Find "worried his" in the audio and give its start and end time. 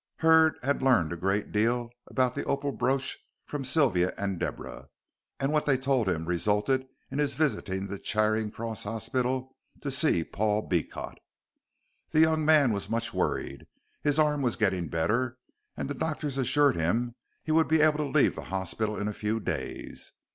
13.13-14.17